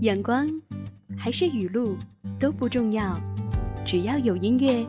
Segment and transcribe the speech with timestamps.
[0.00, 0.46] 阳光
[1.16, 1.96] 还是雨露
[2.38, 3.20] 都不重要，
[3.84, 4.86] 只要有音乐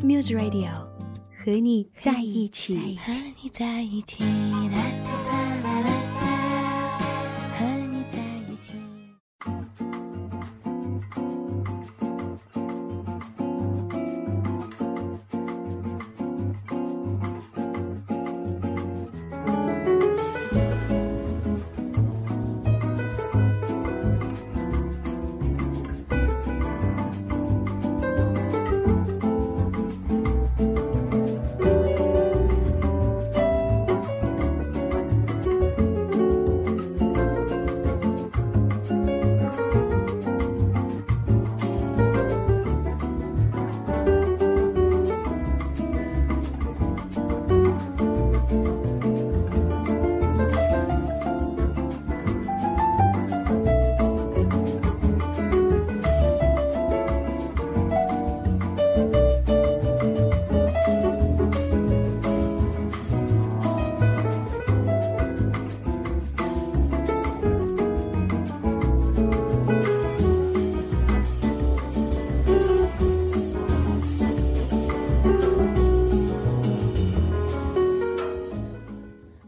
[0.00, 0.70] ，Muse Radio
[1.28, 2.96] 和你在一起。
[2.98, 3.12] 和
[3.42, 4.22] 你在一起。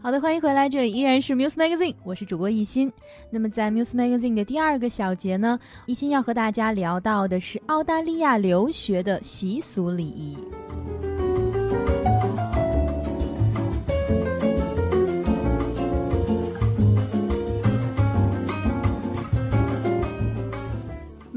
[0.06, 2.92] 好的，欢迎回来，这里依然是 Muse Magazine，我是主播艺心。
[3.28, 10.38] 那么在 Muse Magazine 的第二个小节呢，艺心要和大家聊到的是澳大利亚留学的习俗礼仪。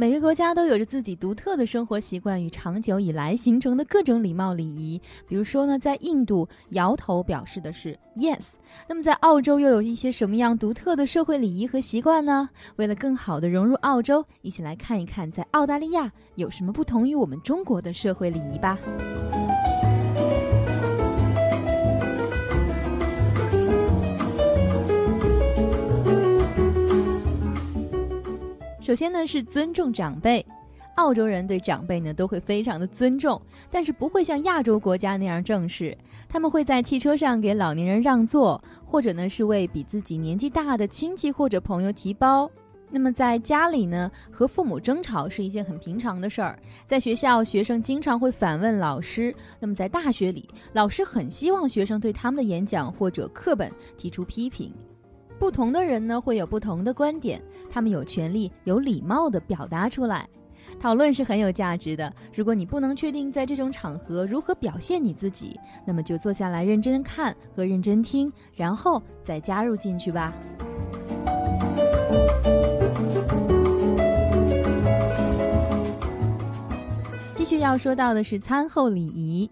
[0.10, 5.00] 每个国家都有着自己独特的生活习惯与长久以来形成的各种礼貌礼仪。
[5.28, 8.40] 比如说呢，在印度，摇头表示的是 yes。
[8.88, 12.50] 那么在澳洲又有一些什么样独特的社会礼仪和习惯呢？
[12.78, 18.80] 为了更好的融入澳洲，一起来看一看在澳大利亚有什么不同于我们中国的社会礼仪吧。
[28.90, 30.44] 首先呢是尊重长辈，
[30.96, 33.40] 澳洲人对长辈呢都会非常的尊重，
[33.70, 35.96] 但是不会像亚洲国家那样正式。
[36.28, 42.50] 他们会在汽车上给老年人让座，或者呢是为比自己年纪大的亲戚或者朋友提包。
[42.90, 46.58] 那么在家里呢，和父母争吵是一件很平常的事儿。
[46.88, 49.32] 在学校，学生经常会反问老师。
[49.60, 54.74] 那么在大学里，老师很希望学生对他们的演讲或者课本提出批评。
[55.40, 57.42] 不同的人呢会有不同的观点，
[57.72, 60.28] 他们有权利有礼貌的表达出来。
[60.80, 62.14] 讨论是很有价值的。
[62.36, 70.34] 如果你不能确定在这种场合如何表现你自己，那么就坐下来认真看和认真听，然后再加入进去吧。
[77.34, 79.50] 继续要说到的是餐后礼仪。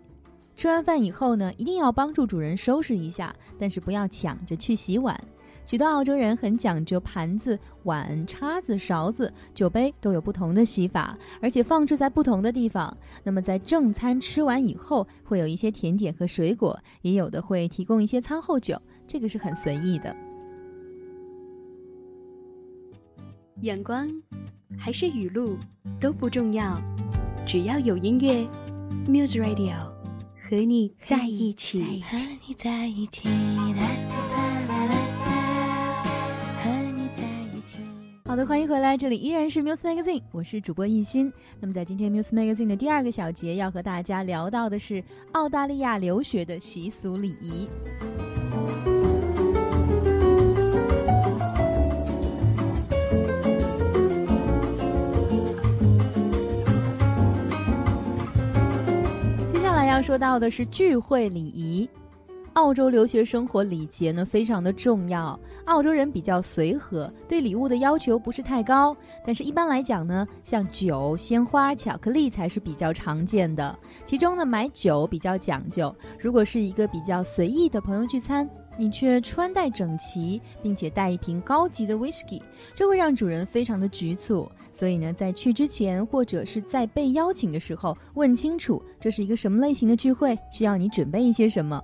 [0.55, 5.19] 吃完饭以后呢，一定要帮助主人收拾一下，但是不要抢着去洗碗。
[5.67, 12.97] 许多澳洲人很讲究盘子、碗、叉子、勺子、酒杯都有不同的洗法，而且放置在不同的地方。
[13.21, 20.15] 那么在正餐吃完以后，会有一些甜点和水果，也有的会提供一些餐后酒，这个是很随意的。
[23.63, 24.07] 阳光
[24.79, 25.57] 还是雨露
[25.99, 26.81] 都不重要，
[27.45, 28.47] 只要有音乐
[29.05, 29.75] ，Muse Radio
[30.33, 32.01] 和你在一起。
[32.03, 32.17] 和
[32.47, 33.27] 你在一起。
[38.27, 41.31] 好的，欢迎回来，这里依然是 Muse Magazine，我是主播艺欣。
[41.61, 45.01] 那么在今天 Muse Magazine 的第二个小节，要和大家聊到的是
[45.31, 47.69] 澳大利亚留学的习俗礼仪。
[59.47, 61.89] 接下来要说到的是聚会礼仪。
[62.57, 73.77] 澳洲留学生活礼节呢非常的重要，澳洲人比较随和，对礼物的要求不是太高，但是一般来讲呢，像酒、鲜花、巧克力才是比较常见的。
[74.07, 82.41] 其中呢，买酒比较讲究，如果是一个比较随意的朋友聚餐，你却穿戴整齐，并且带一瓶高级的 whisky，
[82.73, 84.51] 这会让主人非常的局促。
[84.73, 91.79] 所以呢，在去之前或者是在被邀请的时候，问清楚这是一个什么类型的聚会，需要你准备一些什么。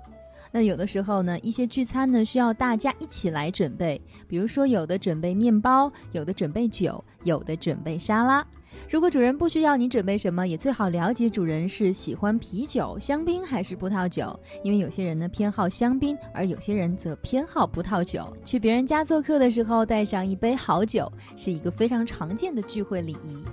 [0.55, 8.45] 那有的时候呢，一些聚餐呢需要大家一起来准备，比如说有的准备面包，有的准备酒，有的准备沙拉。
[8.87, 18.31] 如果主人不需要你准备什么，也最好了解主人是喜欢啤酒、香槟还是葡萄酒，因为有些人呢偏好香槟，而有些人则偏好葡萄酒。
[18.45, 23.43] 去别人家做客的时候，带上一杯好酒，是一个非常常见的聚会礼仪。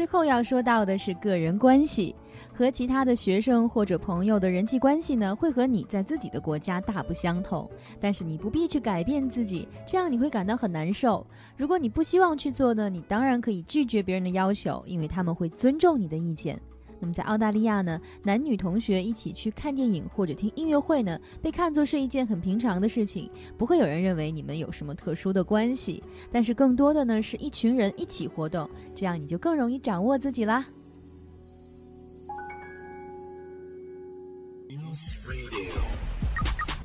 [0.00, 2.16] 最后要说到的是个人关系，
[2.54, 7.70] 和其他的学生或者朋友的人际关系呢，会和你在自己的国家大不相同。
[8.00, 11.26] 但是你不必去改变自己，这样你会感到很难受。
[11.54, 16.58] 如果你不希望去做呢，你当然可以拒绝别人的要求，因为他们会尊重你的意见。
[17.00, 26.02] 那么在澳大利亚呢，男女同学一起去看电影或者听音乐会呢，被看作是一件很平常的事情，不会有人认为你们有什么特殊的关系。
[26.30, 30.64] 但是更多的呢，是一群人一起活动，这样你就更容易掌握自己啦。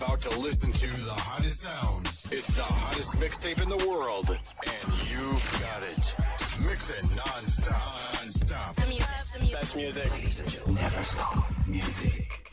[0.05, 2.27] About to listen to the hottest sounds.
[2.31, 6.15] It's the hottest mixtape in the world, and you've got it.
[6.67, 8.13] Mix it non-stop.
[8.13, 8.75] Non-stop.
[9.51, 10.67] Best music.
[10.67, 11.67] Never stop.
[11.67, 12.44] Music.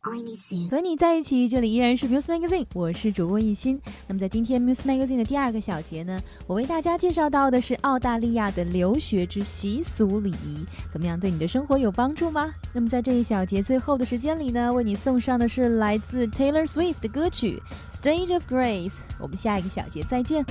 [0.00, 3.80] 和你在一起，这里依然是 Muse Magazine，我是主播一心。
[4.06, 12.50] 那么在今天 Muse Magazine 的第二个小节呢，我为大家介绍到的是澳大利亚的留学之习俗礼仪，怎么样对你的生活有帮助吗？
[12.72, 17.60] 那么在这一小节最后的时间里呢，为你送上的是来自 Taylor Swift 的歌曲
[18.00, 18.90] 《Stage of Grace》。
[19.18, 20.44] 我们下一个小节再见。